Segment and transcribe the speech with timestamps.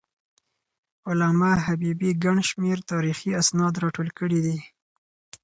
[1.09, 4.57] علامه حبيبي ګڼ شمېر تاریخي اسناد راټول کړي دي.